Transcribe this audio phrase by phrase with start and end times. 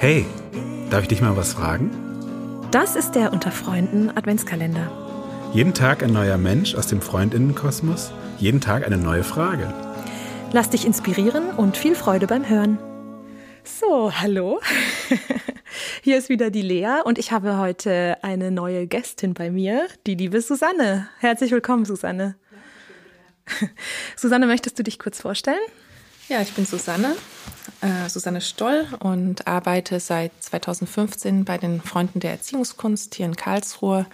[0.00, 1.90] Darf ich dich mal was fragen?
[2.70, 4.90] Das ist der Unter Freunden Adventskalender.
[5.52, 9.74] Jeden Tag ein neuer Mensch aus dem Freundinnenkosmos, jeden Tag eine neue Frage.
[10.52, 12.78] Lass dich inspirieren und viel Freude beim Hören.
[13.62, 14.62] So, hallo.
[16.02, 20.14] Hier ist wieder die Lea und ich habe heute eine neue Gästin bei mir, die
[20.14, 21.10] liebe Susanne.
[21.18, 22.36] Herzlich willkommen, Susanne.
[24.16, 25.60] Susanne, möchtest du dich kurz vorstellen?
[26.30, 27.16] Ja, ich bin Susanne,
[27.80, 34.06] äh, Susanne Stoll und arbeite seit 2015 bei den Freunden der Erziehungskunst hier in Karlsruhe.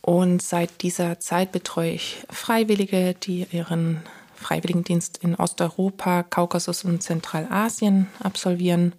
[0.00, 4.00] Und seit dieser Zeit betreue ich Freiwillige, die ihren
[4.36, 8.94] Freiwilligendienst in Osteuropa, Kaukasus und Zentralasien absolvieren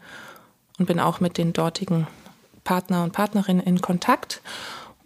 [0.78, 2.06] und bin auch mit den dortigen
[2.64, 4.42] Partner und Partnerinnen in Kontakt.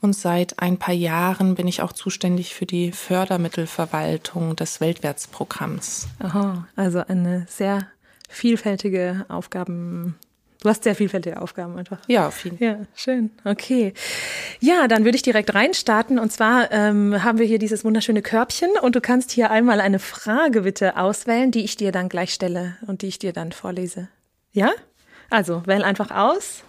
[0.02, 6.08] Und seit ein paar Jahren bin ich auch zuständig für die Fördermittelverwaltung des Weltwärtsprogramms.
[6.20, 7.88] Aha, also eine sehr
[8.30, 10.16] vielfältige Aufgaben.
[10.62, 12.00] Du hast sehr vielfältige Aufgaben einfach.
[12.08, 12.68] Ja, auf jeden Fall.
[12.68, 13.32] Ja, schön.
[13.46, 13.94] Okay.
[14.60, 16.20] Ja, dann würde ich direkt reinstarten.
[16.20, 20.00] Und zwar ähm, haben wir hier dieses wunderschöne Körbchen und du kannst hier einmal eine
[20.00, 24.10] Frage bitte auswählen, die ich dir dann gleich stelle und die ich dir dann vorlese.
[24.52, 24.72] Ja?
[25.30, 26.64] Also, wähl einfach aus.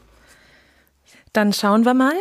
[1.33, 2.15] Dann schauen wir mal.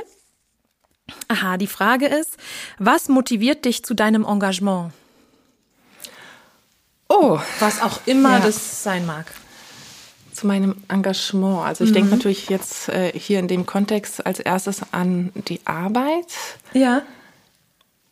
[1.32, 2.38] Aha, die Frage ist,
[2.80, 4.92] was motiviert dich zu deinem Engagement?
[7.08, 8.40] Oh, was auch immer ja.
[8.40, 9.32] das sein mag.
[10.34, 11.66] Zu meinem Engagement.
[11.66, 11.96] Also ich mhm.
[11.96, 16.26] denke natürlich jetzt äh, hier in dem Kontext als erstes an die Arbeit.
[16.74, 17.04] Ja.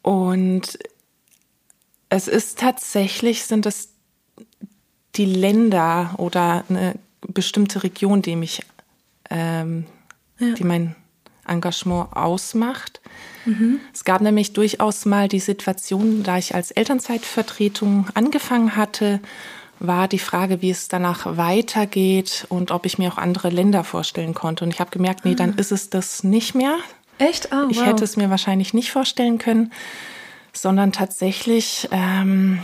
[0.03, 0.77] Und
[2.09, 3.89] es ist tatsächlich, sind es
[5.15, 8.61] die Länder oder eine bestimmte Region, die mich,
[9.31, 9.85] ähm,
[10.37, 10.53] ja.
[10.53, 10.95] die mein
[11.47, 13.01] Engagement ausmacht.
[13.45, 13.79] Mhm.
[13.93, 19.19] Es gab nämlich durchaus mal die Situation, da ich als Elternzeitvertretung angefangen hatte,
[19.79, 24.33] war die Frage, wie es danach weitergeht und ob ich mir auch andere Länder vorstellen
[24.33, 24.63] konnte.
[24.63, 25.59] Und ich habe gemerkt, nee, dann ah.
[25.59, 26.77] ist es das nicht mehr.
[27.19, 27.49] Echt?
[27.51, 29.71] Oh, ich hätte es mir wahrscheinlich nicht vorstellen können,
[30.53, 32.59] sondern tatsächlich, ähm,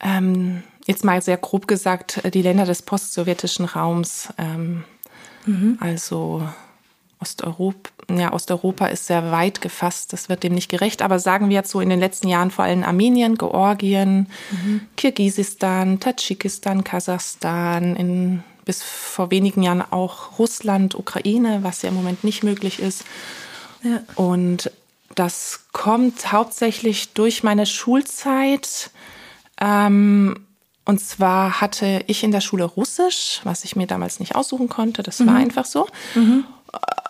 [0.00, 4.84] ähm, jetzt mal sehr grob gesagt, die Länder des postsowjetischen Raums, ähm,
[5.44, 5.76] mhm.
[5.80, 6.48] also
[7.20, 11.56] Osteuropa, ja, Osteuropa ist sehr weit gefasst, das wird dem nicht gerecht, aber sagen wir
[11.56, 14.82] jetzt so in den letzten Jahren vor allem Armenien, Georgien, mhm.
[14.96, 22.22] Kirgisistan, Tadschikistan, Kasachstan, in, bis vor wenigen Jahren auch Russland, Ukraine, was ja im Moment
[22.22, 23.04] nicht möglich ist.
[23.82, 24.00] Ja.
[24.14, 24.70] Und
[25.14, 28.90] das kommt hauptsächlich durch meine Schulzeit.
[29.60, 30.46] Ähm,
[30.84, 35.02] und zwar hatte ich in der Schule Russisch, was ich mir damals nicht aussuchen konnte.
[35.02, 35.26] Das mhm.
[35.26, 35.88] war einfach so.
[36.14, 36.44] Mhm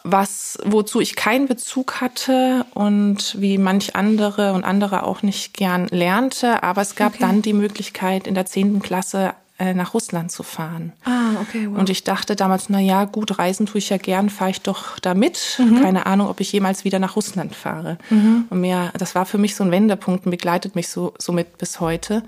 [0.05, 5.87] was, wozu ich keinen Bezug hatte und wie manch andere und andere auch nicht gern
[5.89, 6.63] lernte.
[6.63, 7.21] Aber es gab okay.
[7.21, 10.93] dann die Möglichkeit, in der zehnten Klasse äh, nach Russland zu fahren.
[11.05, 11.69] Ah, okay.
[11.69, 11.79] Wow.
[11.79, 14.99] Und ich dachte damals, na ja, gut, reisen tue ich ja gern, fahre ich doch
[15.01, 15.59] da mit.
[15.59, 15.83] Mhm.
[15.83, 17.99] Keine Ahnung, ob ich jemals wieder nach Russland fahre.
[18.09, 18.45] Mhm.
[18.51, 21.81] Und mir, das war für mich so ein Wendepunkt und begleitet mich so somit bis
[21.81, 22.23] heute,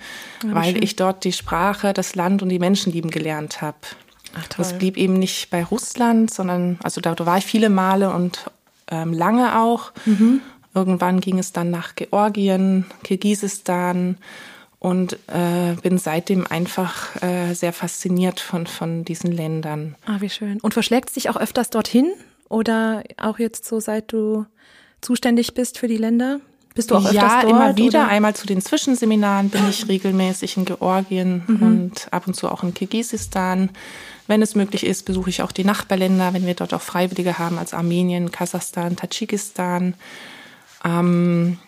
[0.44, 0.82] ja, weil schön.
[0.82, 3.78] ich dort die Sprache, das Land und die Menschen lieben gelernt habe.
[4.34, 4.56] Ach, toll.
[4.58, 8.50] Das blieb eben nicht bei Russland, sondern, also da, da war ich viele Male und
[8.90, 9.92] ähm, lange auch.
[10.04, 10.40] Mhm.
[10.74, 14.18] Irgendwann ging es dann nach Georgien, Kirgisistan
[14.78, 19.96] und äh, bin seitdem einfach äh, sehr fasziniert von, von diesen Ländern.
[20.06, 20.60] Ah, wie schön.
[20.60, 22.12] Und verschlägt es dich auch öfters dorthin
[22.48, 24.46] oder auch jetzt so, seit du
[25.00, 26.40] zuständig bist für die Länder?
[26.74, 27.52] Bist du auch öfters ja, dort?
[27.52, 28.00] immer wieder.
[28.00, 28.08] Oder?
[28.08, 31.62] Einmal zu den Zwischenseminaren bin ich regelmäßig in Georgien mhm.
[31.62, 33.70] und ab und zu auch in Kirgisistan.
[34.26, 37.58] Wenn es möglich ist, besuche ich auch die Nachbarländer, wenn wir dort auch Freiwillige haben,
[37.58, 39.94] als Armenien, Kasachstan, Tadschikistan.
[40.84, 41.58] Ähm,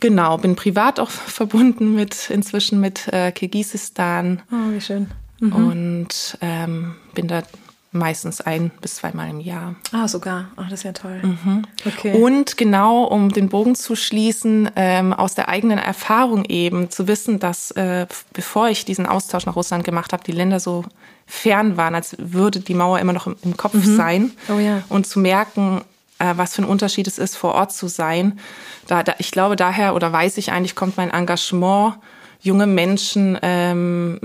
[0.00, 4.42] genau, bin privat auch verbunden mit inzwischen mit äh, Kirgisistan.
[4.50, 5.08] Oh, wie schön.
[5.40, 5.52] Mhm.
[5.52, 7.42] Und ähm, bin da
[7.92, 9.76] meistens ein bis zweimal im Jahr.
[9.92, 10.48] Ah, sogar.
[10.56, 11.20] Ach, das ist ja toll.
[11.22, 11.62] Mhm.
[11.86, 12.14] Okay.
[12.14, 17.38] Und genau, um den Bogen zu schließen, ähm, aus der eigenen Erfahrung eben zu wissen,
[17.38, 20.84] dass äh, bevor ich diesen Austausch nach Russland gemacht habe, die Länder so
[21.26, 23.96] fern waren, als würde die Mauer immer noch im, im Kopf mhm.
[23.96, 24.30] sein.
[24.48, 24.82] Oh ja.
[24.88, 25.82] Und zu merken,
[26.18, 28.38] äh, was für ein Unterschied es ist, vor Ort zu sein.
[28.86, 31.96] Da, da, ich glaube, daher oder weiß ich eigentlich, kommt mein Engagement
[32.42, 34.18] junge Menschen ähm,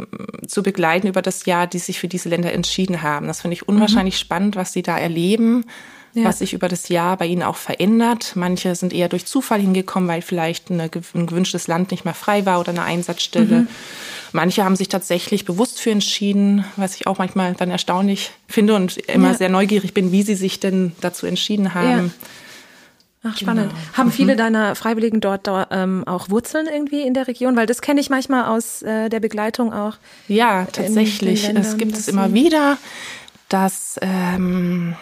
[0.47, 3.27] zu begleiten über das Jahr, die sich für diese Länder entschieden haben.
[3.27, 4.19] Das finde ich unwahrscheinlich mhm.
[4.19, 5.65] spannend, was sie da erleben,
[6.13, 6.23] ja.
[6.23, 8.31] was sich über das Jahr bei ihnen auch verändert.
[8.35, 12.45] Manche sind eher durch Zufall hingekommen, weil vielleicht eine, ein gewünschtes Land nicht mehr frei
[12.47, 13.61] war oder eine Einsatzstelle.
[13.61, 13.67] Mhm.
[14.33, 18.97] Manche haben sich tatsächlich bewusst für entschieden, was ich auch manchmal dann erstaunlich finde und
[18.97, 19.33] immer ja.
[19.35, 22.07] sehr neugierig bin, wie sie sich denn dazu entschieden haben.
[22.07, 22.27] Ja.
[23.29, 23.69] Ach, spannend.
[23.69, 23.97] Genau.
[23.97, 24.37] Haben viele mhm.
[24.37, 27.55] deiner Freiwilligen dort, ähm, auch Wurzeln irgendwie in der Region?
[27.55, 29.97] Weil das kenne ich manchmal aus äh, der Begleitung auch.
[30.27, 31.47] Ja, tatsächlich.
[31.47, 32.77] Es gibt es immer wieder.
[33.49, 34.95] dass ähm,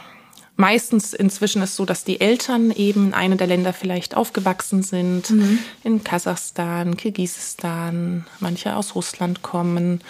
[0.56, 5.32] meistens inzwischen ist so, dass die Eltern eben in einem der Länder vielleicht aufgewachsen sind,
[5.32, 5.60] mhm.
[5.84, 10.02] in Kasachstan, Kirgisistan, manche aus Russland kommen.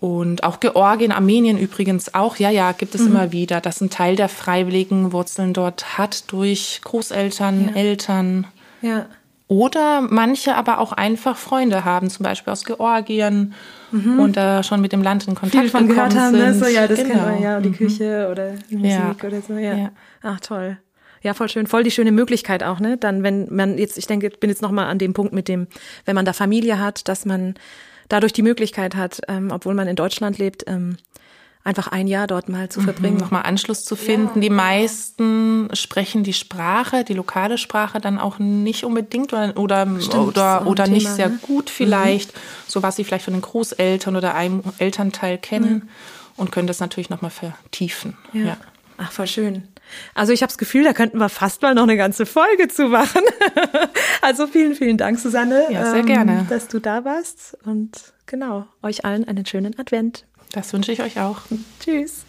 [0.00, 3.08] Und auch Georgien, Armenien übrigens auch, ja, ja, gibt es mhm.
[3.08, 7.80] immer wieder, dass ein Teil der Freiwilligen Wurzeln dort hat durch Großeltern, ja.
[7.80, 8.46] Eltern.
[8.80, 9.06] Ja.
[9.46, 13.52] Oder manche aber auch einfach Freunde haben, zum Beispiel aus Georgien
[13.90, 14.20] mhm.
[14.20, 16.54] und da schon mit dem Land in Kontakt Viel von gehört haben, ne?
[16.54, 17.14] so, ja, das genau.
[17.14, 17.76] kennt man ja, und die mhm.
[17.76, 19.28] Küche oder die Musik ja.
[19.28, 19.76] oder so, ja.
[19.76, 19.90] ja.
[20.22, 20.78] Ach, toll.
[21.22, 22.96] Ja, voll schön, voll die schöne Möglichkeit auch, ne?
[22.96, 25.66] Dann, wenn man jetzt, ich denke, ich bin jetzt nochmal an dem Punkt mit dem,
[26.06, 27.54] wenn man da Familie hat, dass man
[28.10, 30.98] dadurch die Möglichkeit hat, ähm, obwohl man in Deutschland lebt, ähm,
[31.62, 33.14] einfach ein Jahr dort mal zu mhm, verbringen.
[33.14, 34.42] Mhm, Nochmal Anschluss zu finden.
[34.42, 34.48] Ja.
[34.48, 40.14] Die meisten sprechen die Sprache, die lokale Sprache dann auch nicht unbedingt oder, oder, Stimmt,
[40.14, 41.38] oder, oder Thema, nicht sehr ne?
[41.42, 42.40] gut vielleicht, mhm.
[42.66, 45.88] so was sie vielleicht von den Großeltern oder einem Elternteil kennen mhm.
[46.36, 48.16] und können das natürlich nochmal vertiefen.
[48.32, 48.44] Ja.
[48.44, 48.56] ja.
[48.98, 49.68] Ach, voll schön.
[50.14, 52.88] Also ich habe das Gefühl, da könnten wir fast mal noch eine ganze Folge zu
[52.88, 53.22] machen.
[54.22, 55.64] also vielen, vielen Dank, Susanne.
[55.70, 56.46] Ja, sehr ähm, gerne.
[56.48, 57.56] Dass du da warst.
[57.64, 60.24] Und genau, euch allen einen schönen Advent.
[60.52, 61.42] Das wünsche ich euch auch.
[61.80, 62.24] Tschüss.